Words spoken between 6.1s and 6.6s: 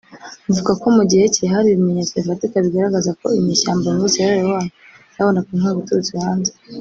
hanze